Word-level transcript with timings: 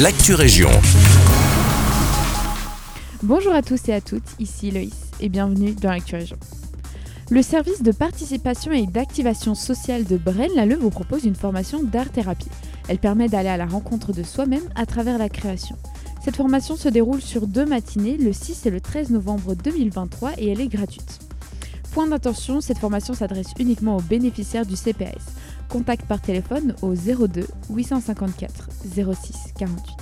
l'actu 0.00 0.34
région. 0.34 0.70
Bonjour 3.22 3.54
à 3.54 3.62
tous 3.62 3.88
et 3.88 3.92
à 3.92 4.00
toutes, 4.00 4.24
ici 4.40 4.72
Loïs 4.72 5.12
et 5.20 5.28
bienvenue 5.28 5.72
dans 5.72 5.90
l'actu 5.90 6.16
région. 6.16 6.36
Le 7.30 7.42
service 7.42 7.80
de 7.80 7.92
participation 7.92 8.72
et 8.72 8.86
d'activation 8.86 9.54
sociale 9.54 10.04
de 10.04 10.16
Braine-l'Alleud 10.16 10.80
vous 10.80 10.90
propose 10.90 11.24
une 11.24 11.36
formation 11.36 11.84
d'art-thérapie. 11.84 12.50
Elle 12.88 12.98
permet 12.98 13.28
d'aller 13.28 13.48
à 13.48 13.56
la 13.56 13.66
rencontre 13.66 14.12
de 14.12 14.24
soi-même 14.24 14.68
à 14.74 14.84
travers 14.84 15.16
la 15.16 15.28
création. 15.28 15.76
Cette 16.24 16.36
formation 16.36 16.74
se 16.74 16.88
déroule 16.88 17.22
sur 17.22 17.46
deux 17.46 17.66
matinées, 17.66 18.16
le 18.16 18.32
6 18.32 18.66
et 18.66 18.70
le 18.70 18.80
13 18.80 19.10
novembre 19.10 19.54
2023, 19.54 20.32
et 20.38 20.48
elle 20.50 20.60
est 20.60 20.68
gratuite. 20.68 21.20
Point 21.92 22.08
d'attention, 22.08 22.60
cette 22.60 22.78
formation 22.78 23.14
s'adresse 23.14 23.52
uniquement 23.60 23.96
aux 23.96 24.02
bénéficiaires 24.02 24.66
du 24.66 24.74
CPS. 24.74 25.22
Contact 25.68 26.06
par 26.06 26.20
téléphone 26.20 26.74
au 26.82 26.94
02 26.94 27.46
854 27.70 28.68
06 28.94 29.52
48. 29.58 29.96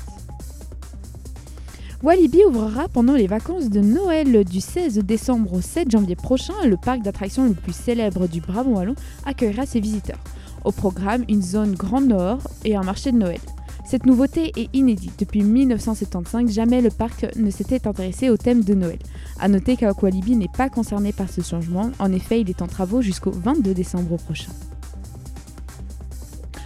Walibi 2.03 2.41
ouvrira 2.45 2.89
pendant 2.89 3.15
les 3.15 3.29
vacances 3.29 3.71
de 3.71 3.81
Noël 3.81 4.45
du 4.45 4.61
16 4.61 4.99
décembre 4.99 5.53
au 5.53 5.61
7 5.61 5.89
janvier 5.89 6.17
prochain. 6.17 6.55
Le 6.65 6.77
parc 6.77 7.03
d'attractions 7.03 7.47
le 7.47 7.55
plus 7.55 7.75
célèbre 7.75 8.27
du 8.27 8.41
Brabant 8.41 8.73
Wallon 8.73 8.97
accueillera 9.25 9.67
ses 9.67 9.79
visiteurs. 9.79 10.19
Au 10.65 10.73
programme, 10.73 11.25
une 11.29 11.43
zone 11.43 11.75
Grand 11.75 12.01
Nord 12.01 12.41
et 12.65 12.75
un 12.75 12.83
marché 12.83 13.13
de 13.13 13.19
Noël. 13.19 13.39
Cette 13.85 14.05
nouveauté 14.05 14.53
est 14.57 14.69
inédite. 14.73 15.13
Depuis 15.19 15.43
1975, 15.43 16.51
jamais 16.53 16.81
le 16.81 16.91
parc 16.91 17.27
ne 17.37 17.51
s'était 17.51 17.87
intéressé 17.87 18.31
au 18.31 18.37
thème 18.37 18.65
de 18.65 18.75
Noël. 18.75 18.99
A 19.39 19.49
noter 19.49 19.77
qu'Aqualibi 19.77 20.35
n'est 20.35 20.49
pas 20.49 20.69
concerné 20.69 21.13
par 21.13 21.29
ce 21.29 21.41
changement. 21.41 21.93
En 22.01 22.13
effet, 22.13 22.41
il 22.41 22.51
est 22.51 22.63
en 22.63 22.67
travaux 22.67 23.03
jusqu'au 23.03 23.31
22 23.31 23.75
décembre 23.75 24.17
prochain. 24.17 24.51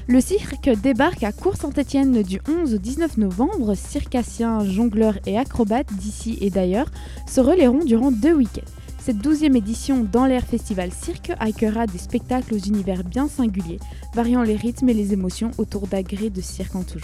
Le 0.09 0.21
cirque 0.21 0.71
débarque 0.83 1.25
à 1.25 1.33
Cours-Saint-Étienne 1.33 2.23
du 2.23 2.41
11 2.49 2.75
au 2.75 2.79
19 2.79 3.19
novembre. 3.19 3.75
Circassiens, 3.75 4.65
jongleurs 4.65 5.19
et 5.27 5.37
acrobates 5.37 5.93
d'ici 5.95 6.39
et 6.41 6.49
d'ailleurs 6.49 6.93
se 7.27 7.41
relayeront 7.41 7.85
durant 7.85 8.13
deux 8.13 8.35
week-ends. 8.35 8.71
Cette 9.01 9.19
douzième 9.19 9.57
édition 9.57 10.05
dans 10.05 10.27
l'air 10.27 10.45
festival 10.45 10.93
cirque 10.93 11.33
accueillera 11.41 11.89
des 11.89 11.99
spectacles 11.99 12.55
aux 12.55 12.59
univers 12.59 13.03
bien 13.03 13.27
singuliers, 13.27 13.81
variant 14.15 14.45
les 14.45 14.55
rythmes 14.55 14.89
et 14.89 14.95
les 14.95 15.13
émotions 15.13 15.51
autour 15.59 15.89
d'agrès 15.89 16.31
de 16.31 16.41
cirque 16.41 16.77
en 16.77 16.85
tout. 16.85 17.01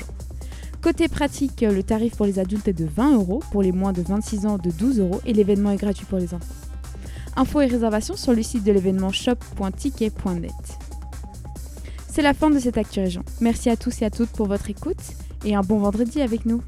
Côté 0.80 1.08
pratique, 1.08 1.62
le 1.62 1.82
tarif 1.82 2.16
pour 2.16 2.26
les 2.26 2.38
adultes 2.38 2.68
est 2.68 2.72
de 2.72 2.86
20 2.86 3.14
euros, 3.14 3.42
pour 3.50 3.62
les 3.62 3.72
moins 3.72 3.92
de 3.92 4.02
26 4.02 4.46
ans 4.46 4.58
de 4.58 4.70
12 4.70 5.00
euros 5.00 5.20
et 5.26 5.32
l'événement 5.32 5.72
est 5.72 5.76
gratuit 5.76 6.06
pour 6.06 6.18
les 6.18 6.34
enfants. 6.34 6.54
Infos 7.34 7.62
et 7.62 7.66
réservations 7.66 8.16
sur 8.16 8.32
le 8.32 8.44
site 8.44 8.62
de 8.62 8.70
l'événement 8.70 9.10
shop.ticket.net. 9.10 10.91
C'est 12.14 12.20
la 12.20 12.34
fin 12.34 12.50
de 12.50 12.58
cette 12.58 12.76
Actu 12.76 13.00
Région. 13.00 13.22
Merci 13.40 13.70
à 13.70 13.76
tous 13.78 14.02
et 14.02 14.04
à 14.04 14.10
toutes 14.10 14.28
pour 14.28 14.46
votre 14.46 14.68
écoute 14.68 15.00
et 15.46 15.54
un 15.54 15.62
bon 15.62 15.78
vendredi 15.78 16.20
avec 16.20 16.44
nous. 16.44 16.60